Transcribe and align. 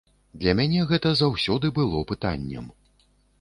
Для 0.43 0.53
мяне 0.59 0.85
гэта 0.91 1.11
заўсёды 1.19 1.71
было 1.77 2.01
пытаннем. 2.13 2.65